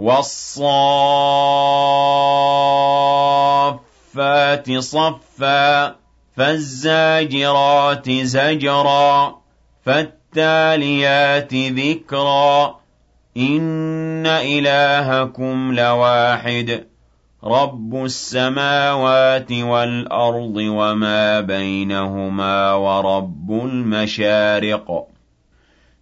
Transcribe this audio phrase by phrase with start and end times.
[0.00, 0.62] وَالصَّافَّاتِ
[4.78, 5.94] صَفًّا
[6.36, 9.36] فَالزَّاجِرَاتِ زَجْرًا
[9.84, 12.76] فَالتَّالِيَاتِ ذِكْرًا
[13.36, 16.86] إِنَّ إِلَٰهَكُمْ لَوَاحِدٌ
[17.44, 25.09] رَبُّ السَّمَاوَاتِ وَالْأَرْضِ وَمَا بَيْنَهُمَا وَرَبُّ الْمَشَارِقِ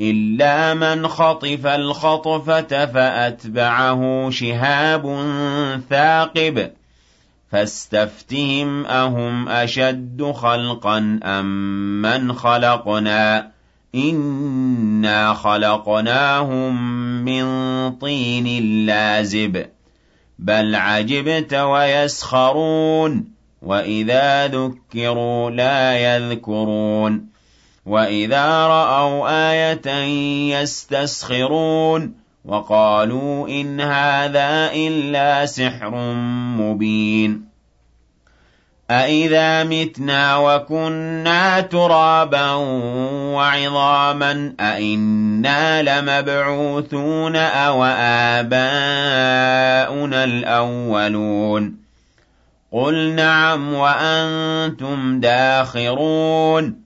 [0.00, 5.02] إِلَّا مَنْ خَطِفَ الْخَطْفَةَ فَأَتْبَعَهُ شِهَابٌ
[5.90, 6.70] ثَاقِبٌ
[7.52, 11.46] فَاسْتَفْتِهِمْ أَهُمْ أَشَدُّ خَلْقًا أَم
[12.02, 13.50] مَّنْ خَلَقْنَا
[13.94, 16.74] إِنَّا خَلَقْنَاهُم
[17.24, 17.44] مِّن
[17.92, 18.46] طِينٍ
[18.86, 19.66] لَّازِبٍ
[20.38, 23.24] بَلْ عَجِبْتَ وَيَسْخَرُونَ
[23.62, 27.35] وَإِذَا ذُكِّرُوا لَا يَذْكُرُونَ
[27.86, 29.90] وَإِذَا رَأَوْا آيَةً
[30.60, 35.90] يَسْتَسْخِرُونَ وَقَالُوا إِنْ هَٰذَا إِلَّا سِحْرٌ
[36.60, 37.46] مُّبِينٌ
[38.90, 42.52] أَإِذَا مِتْنَا وَكُنَّا تُرَابًا
[43.34, 48.54] وَعِظَامًا أَإِنَّا لَمَبْعُوثُونَ أَوَآبَاؤُنَا
[50.24, 51.76] الْأَوَّلُونَ
[52.72, 56.85] قُلْ نَعَمْ وَأَنتُمْ دَاخِرُونَ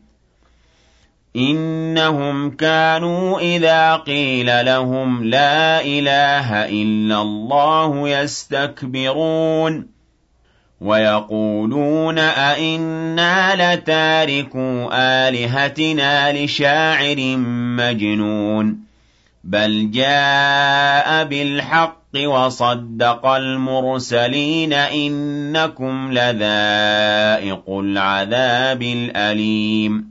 [1.35, 9.87] إِنَّهُمْ كَانُوا إِذَا قِيلَ لَهُمْ لَا إِلَٰهَ إِلَّا اللَّهُ يَسْتَكْبِرُونَ
[10.81, 17.37] وَيَقُولُونَ أَئِنَّا لَتَارِكُو آلِهَتِنَا لِشَاعِرٍ
[17.77, 18.77] مَّجْنُونٍ
[19.43, 30.10] بَلْ جَاءَ بِالْحَقِّ وَصَدَّقَ الْمُرْسَلِينَ إِنَّكُمْ لَذَائِقُو الْعَذَابِ الْأَلِيمِ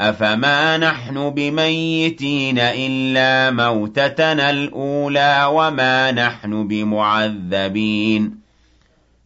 [0.00, 8.43] أَفَمَا نَحْنُ بِمَيِّتِينَ إِلَّا مَوْتَتَنَا الْأُولَىٰ وَمَا نَحْنُ بِمُعَذَّبِينَ.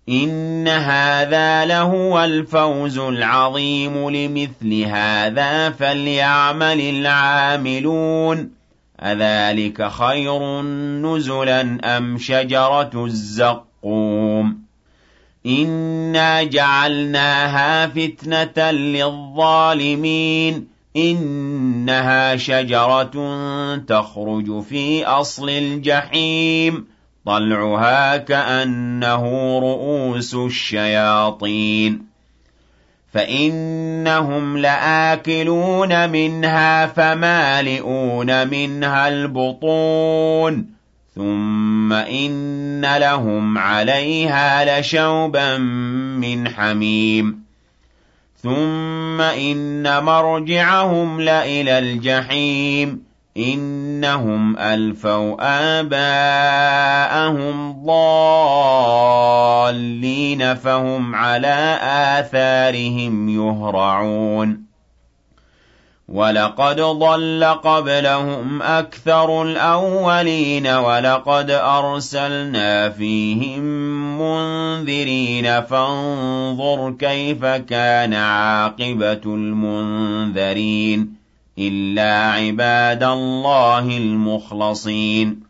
[0.08, 8.50] إِنَّ هَٰذَا لَهُوَ الْفَوْزُ الْعَظِيمُ لِمِثْلِ هَٰذَا فَلْيَعْمَلِ الْعَامِلُونَ
[9.00, 10.62] أَذَٰلِكَ خَيْرٌ
[11.02, 14.58] نُّزُلًا أَمْ شَجَرَةُ الزَّقُّومِ
[15.46, 20.66] إِنَّا جَعَلْنَاهَا فِتْنَةً لِّلظَّالِمِينَ
[20.96, 23.12] إِنَّهَا شَجَرَةٌ
[23.76, 26.97] تَخْرُجُ فِي أَصْلِ الْجَحِيمِ
[27.28, 29.24] طَلْعُهَا كَأَنَّهُ
[29.58, 32.06] رُءُوسُ الشَّيَاطِينِ.
[33.12, 40.66] فَإِنَّهُمْ لَآكِلُونَ مِنْهَا فَمَالِئُونَ مِنْهَا الْبُطُونَ.
[41.14, 47.42] ثُمَّ إِنَّ لَهُمْ عَلَيْهَا لَشَوْبًا مِّنْ حَمِيمٍ.
[48.42, 53.07] ثُمَّ إِنَّ مَرْجِعَهُمْ لَإِلَى الْجَحِيمِ.
[53.38, 55.36] إِنَّهُمْ أَلْفَوْا
[55.80, 64.68] آبَاءَهُمْ ضَالِّينَ فَهُمْ عَلَىٰ آثَارِهِمْ يُهْرَعُونَ.
[66.08, 73.62] وَلَقَدْ ضَلَّ قَبْلَهُمْ أَكْثَرُ الْأَوَّلِينَ وَلَقَدْ أَرْسَلْنَا فِيهِم
[74.18, 75.60] مُّنذِرِينَ.
[75.60, 81.17] فَانظُرْ كَيْفَ كَانَ عَاقِبَةُ الْمُنذَرِينَ.
[81.58, 85.48] إِلَّا عِبَادَ اللَّهِ الْمُخْلَصِينَ.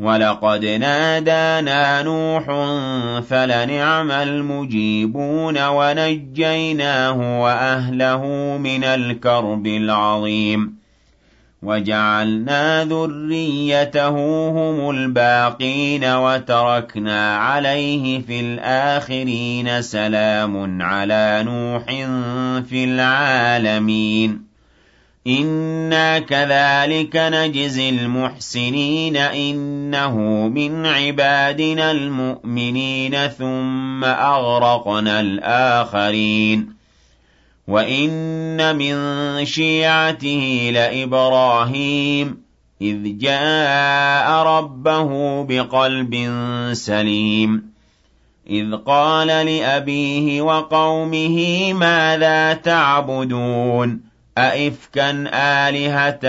[0.00, 2.44] وَلَقَدْ نَادَانَا نُوحٌ
[3.22, 8.24] فَلَنِعْمَ الْمُجِيبُونَ وَنَجَّيْنَاهُ وَأَهْلَهُ
[8.58, 10.80] مِنَ الْكَرْبِ الْعَظِيمِ.
[11.62, 21.84] وَجَعَلْنَا ذُرِّيَّتَهُ هُمُ الْبَاقِينَ وَتَرَكْنَا عَلَيْهِ فِي الْآخِرِينَ سَلَامٌ عَلَىٰ نُوحٍ
[22.68, 24.49] فِي الْعَالَمِينَ.
[25.26, 30.16] إِنَّا كَذَٰلِكَ نَجْزِي الْمُحْسِنِينَ إِنَّهُ
[30.48, 36.74] مِنْ عِبَادِنَا الْمُؤْمِنِينَ ثُمَّ أَغْرَقْنَا الْآخَرِينَ
[37.68, 38.94] وَإِنَّ مِن
[39.44, 42.42] شِيعَتِهِ لَإِبْرَاهِيمَ
[42.82, 46.14] إِذْ جَاءَ رَبَّهُ بِقَلْبٍ
[46.72, 47.70] سَلِيمٍ
[48.50, 54.09] إِذْ قَالَ لِأَبِيهِ وَقَوْمِهِ مَاذَا تَعْبُدُونَ
[54.48, 55.10] أَئِفْكًا
[55.68, 56.24] آلِهَةً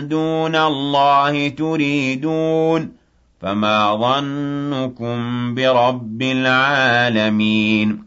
[0.00, 2.92] دُونَ اللَّهِ تُرِيدُونَ
[3.40, 5.18] فَمَا ظَنُّكُم
[5.54, 8.04] بِرَبِّ الْعَالَمِينَ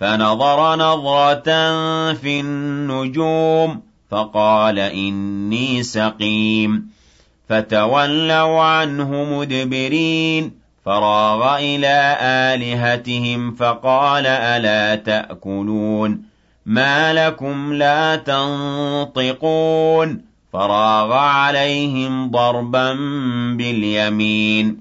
[0.00, 1.48] فَنَظَرَ نَظْرَةً
[2.12, 6.88] فِي النُّجُومِ فَقَالَ إِنِّي سَقِيمٌ
[7.48, 10.52] فَتَوَلَّوْا عَنْهُ مُدْبِرِينَ
[10.84, 16.35] فَرَاغَ إِلَىٰ آلِهَتِهِمْ فَقَالَ أَلَا تَأْكُلُونَ
[16.66, 19.56] مَا لَكُمْ لَا تَنطِقُونَ
[20.52, 22.92] فَرَاغَ عَلَيْهِمْ ضَرْبًا
[23.56, 24.78] بِالْيَمِينِ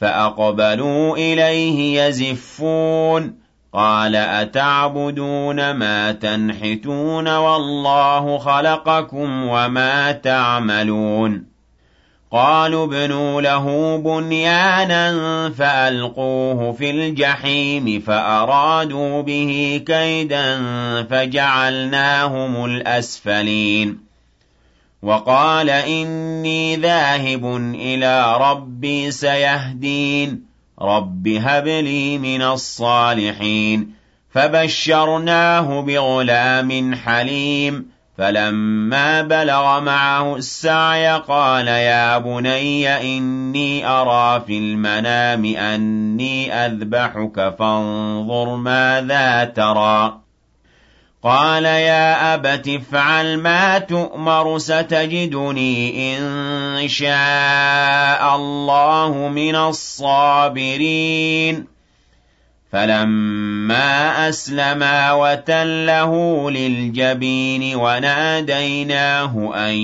[0.00, 3.34] فَأَقْبَلُوا إِلَيْهِ يَزِفُّونَ
[3.72, 11.51] قَالَ أَتَعْبُدُونَ مَا تَنْحِتُونَ وَاللَّهُ خَلَقَكُمْ وَمَا تَعْمَلُونَ
[12.32, 20.62] قَالُوا ابْنُوا لَهُ بُنْيَانًا فَأَلْقُوهُ فِي الْجَحِيمِ فَأَرَادُوا بِهِ كَيْدًا
[21.10, 23.98] فَجَعَلْنَاهُمُ الْأَسْفَلِينَ.
[25.02, 30.40] وَقَالَ إِنِّي ذَاهِبٌ إِلَىٰ رَبِّي سَيَهْدِينِ.
[30.82, 33.94] رَبِّ هَبْ لِي مِنَ الصَّالِحِينَ.
[34.34, 37.91] فَبَشَّرْنَاهُ بِغُلَامٍ حَلِيمٍ.
[38.18, 49.44] فَلَمَّا بَلَغَ مَعَهُ السَّعْيَ قَالَ يَا بُنَيَّ إِنِّي أَرَىٰ فِي الْمَنَامِ أَنِّي أَذْبَحُكَ فَانظُرْ مَاذَا
[49.44, 50.18] تَرَىٰ.
[51.22, 61.71] قال يا أبت افعل ما تؤمر ستجدني إن شاء الله من الصابرين.
[62.72, 69.74] فَلَمَّا أَسْلَمَا وَتَلَّهُ لِلْجَبِينِ وَنَادَيْنَاهُ أَن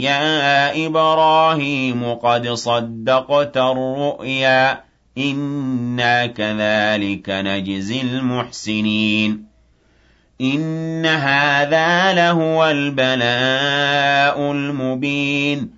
[0.00, 4.80] يَا إِبْرَاهِيمُ قَدْ صَدَّقْتَ الرُّؤْيَا
[5.18, 9.44] إِنَّا كَذَلِكَ نَجْزِي الْمُحْسِنِينَ
[10.40, 15.77] إِنَّ هَٰذَا لَهُوَ الْبَلَاءُ الْمُبِينُ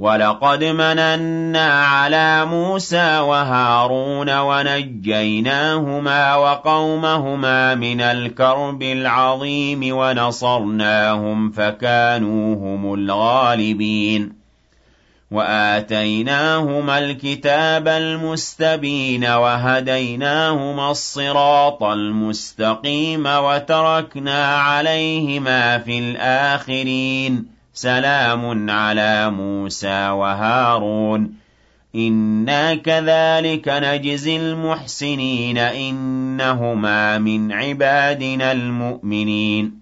[0.00, 14.32] وَلَقَدْ مَنَنَّا عَلَىٰ مُوسَىٰ وَهَارُونَ وَنَجَّيْنَاهُمَا وَقَوْمَهُمَا مِنَ الْكَرْبِ الْعَظِيمِ وَنَصَرْنَاهُمْ فَكَانُوا هُمُ الْغَالِبِينَ
[15.30, 31.32] وَآتَيْنَاهُمَا الْكِتَابَ الْمُسْتَبِينَ وَهَدَيْنَاهُمَا الصِّرَاطَ الْمُسْتَقِيمَ وَتَرَكْنَا عَلَيْهِمَا فِي الْآخِرِينَ سَلَامٌ عَلَىٰ مُوسَىٰ وَهَارُونَ.
[31.94, 39.80] إِنَّا كَذَٰلِكَ نَجْزِي الْمُحْسِنِينَ إِنَّهُمَا مِنْ عِبَادِنَا الْمُؤْمِنِينَ.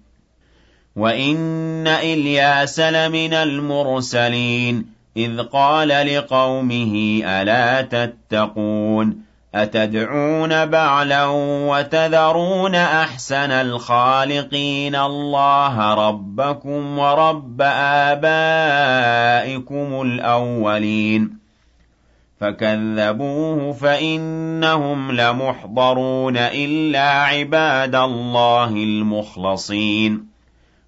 [0.95, 4.85] وَإِنَّ إِلْيَاسَ لَمِنَ الْمُرْسَلِينَ.
[5.17, 11.25] إِذْ قَالَ لِقَوْمِهِ أَلَا تَتَّقُونَ أَتَدْعُونَ بَعْلًا
[11.69, 17.61] وَتَذَرُونَ أَحْسَنَ الْخَالِقِينَ اللَّهَ رَبَّكُمْ وَرَبَّ
[18.11, 21.37] آبَائِكُمُ الْأَوَّلِينَ
[22.39, 30.25] فَكَذَّبُوهُ فَإِنَّهُمْ لَمُحْضَرُونَ إِلَّا عِبَادَ اللَّهِ الْمُخْلَصِينَ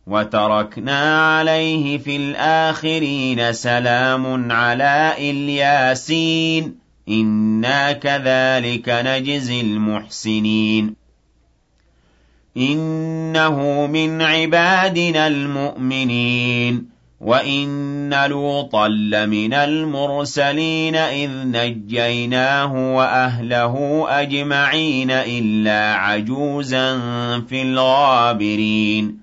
[0.08, 10.96] وَتَرَكْنَا عَلَيْهِ فِي الْآخِرِينَ سَلَامٌ عَلَىٰ إِلْيَاسِينَ إِنَّا كَذَٰلِكَ نَجْزِي الْمُحْسِنِينَ
[12.58, 16.91] إِنَّهُ مِنْ عِبَادِنَا الْمُؤْمِنِينَ
[17.22, 27.00] وَإِنَّ لُوطًا لَّمِنَ الْمُرْسَلِينَ إِذْ نَجَّيْنَاهُ وَأَهْلَهُ أَجْمَعِينَ إِلَّا عَجُوزًا
[27.50, 29.17] فِي الْغَابِرِينَ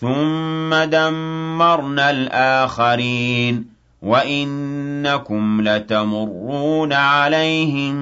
[0.00, 3.64] ثُمَّ دَمَّرْنَا الْآخَرِينَ
[4.98, 7.94] وَإِنَّكُمْ لَتَمُرُّونَ عَلَيْهِم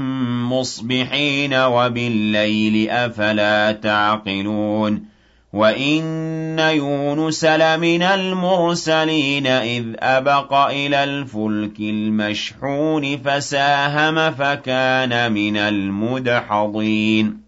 [0.53, 5.03] مُّصْبِحِينَ وَبِاللَّيْلِ ۚ أَفَلَا تَعْقِلُونَ
[5.53, 17.41] وَإِنَّ يُونُسَ لَمِنَ الْمُرْسَلِينَ إِذْ أَبَقَ إِلَى الْفُلْكِ الْمَشْحُونِ فَسَاهَمَ فَكَانَ مِنَ الْمُدْحَضِينَ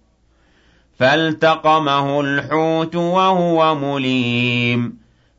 [0.98, 4.97] فَالْتَقَمَهُ الْحُوتُ وَهُوَ مُلِيمٌ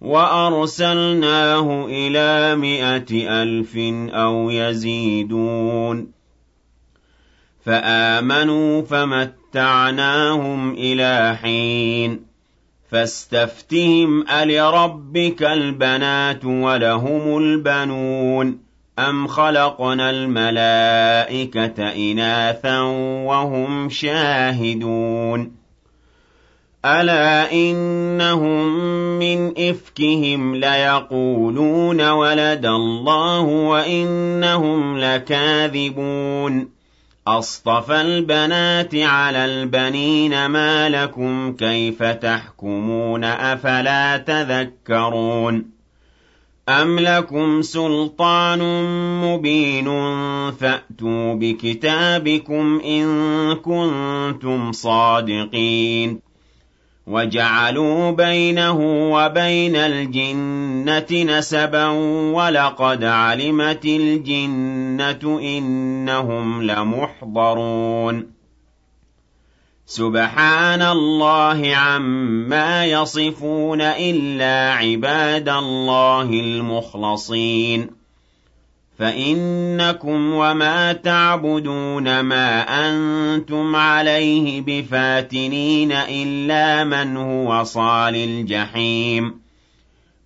[0.00, 3.76] وَأَرْسَلْنَاهُ إِلَىٰ مِائَةِ أَلْفٍ
[4.14, 6.06] أَوْ يَزِيدُونَ.
[7.64, 12.20] فَآمَنُوا فَمَتَّعْنَاهُمْ إِلَىٰ حِينٍ.
[12.90, 18.58] فَاسْتَفْتِهِمْ أَلِرَبِّكَ الْبَنَاتُ وَلَهُمُ الْبَنُونَ.
[18.98, 22.80] أَمْ خَلَقْنَا الْمَلَائِكَةَ إِنَاثًا
[23.26, 25.57] وَهُمْ شَاهِدُونَ.
[26.88, 28.78] أَلَا إِنَّهُم
[29.18, 36.68] مِّنْ إِفْكِهِمْ لَيَقُولُونَ وَلَدَ اللَّهُ وَإِنَّهُمْ لَكَاذِبُونَ
[37.26, 45.64] أَصْطَفَى الْبَنَاتِ عَلَى الْبَنِينَ مَا لَكُمْ كَيْفَ تَحْكُمُونَ أَفَلَا تَذَكَّرُونَ
[46.68, 48.58] أَمْ لَكُمْ سُلْطَانٌ
[49.24, 49.84] مُّبِينٌ
[50.50, 53.06] فَأْتُوا بِكِتَابِكُمْ إِن
[53.54, 56.27] كُنتُمْ صَادِقِينَ
[57.08, 58.78] وَجَعَلُوا بَيْنَهُ
[59.12, 61.86] وَبَيْنَ الْجِنَّةِ نَسَبًا
[62.34, 68.30] وَلَقَدْ عَلِمَتِ الْجِنَّةُ إِنَّهُمْ لَمُحْضَرُونَ.
[69.86, 77.97] سُبْحَانَ اللَّهِ عَمَّا يَصِفُونَ إِلَّا عِبَادَ اللَّهِ الْمُخْلَصِينَ.
[78.98, 89.40] فَإِنَّكُمْ وَمَا تَعْبُدُونَ مَا أَنتُمْ عَلَيْهِ بِفَاتِنِينَ إِلَّا مَنْ هُوَ صَالِ الْجَحِيمِ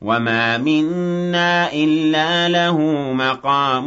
[0.00, 2.78] وَمَا مِنَّا إِلَّا لَهُ
[3.12, 3.86] مَقَامٌ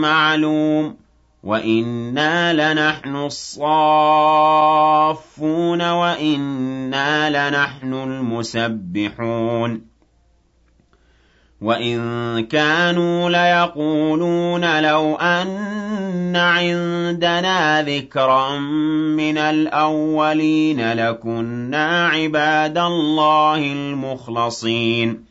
[0.00, 0.96] مَّعْلُومٌ
[1.42, 3.70] وَإِنَّا لَنَحْنُ الصَّافُّونَ
[5.90, 9.89] وَإِنَّا لَنَحْنُ الْمُسَبِّحُونَ
[11.60, 18.58] وَإِن كَانُوا لَيَقُولُونَ لَوْ أَنَّ عِندَنَا ذِكْرًا
[19.16, 25.24] مِّنَ الْأَوَّلِينَ لَكُنَّا عِبَادَ اللَّهِ الْمُخْلَصِينَ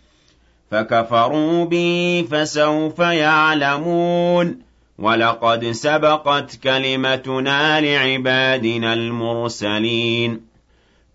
[0.72, 4.58] فَكَفَرُوا بِهِ فَسَوْفَ يَعْلَمُونَ
[5.00, 10.49] وَلَقَدْ سَبَقَتْ كَلِمَتُنَا لِعِبَادِنَا الْمُرْسَلِينَ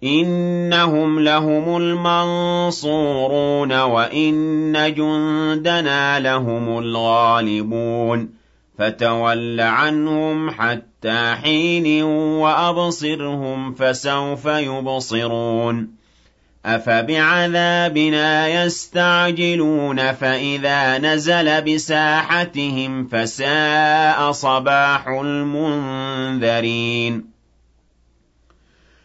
[0.04, 8.28] إِنَّهُمْ لَهُمُ الْمَنصُورُونَ وَإِنَّ جُندَنَا لَهُمُ الْغَالِبُونَ.
[8.78, 15.88] فَتَوَلَّ عَنْهُمْ حَتَّىٰ حِينٍ وَأَبْصِرْهُمْ فَسَوْفَ يُبْصِرُونَ.
[16.66, 27.33] أَفَبِعَذَابِنَا يَسْتَعْجِلُونَ فَإِذَا نَزَلَ بِسَاحَتِهِمْ فَسَاءَ صَبَاحُ الْمُنذَرِينَ.